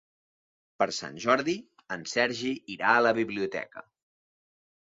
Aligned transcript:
Per 0.83 0.87
Sant 0.99 1.19
Jordi 1.25 1.55
en 1.97 2.05
Sergi 2.13 2.55
irà 2.77 2.95
a 2.97 3.07
la 3.09 3.15
biblioteca. 3.19 3.85